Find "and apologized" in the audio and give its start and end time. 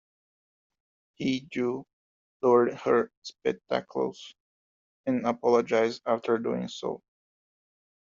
5.05-6.01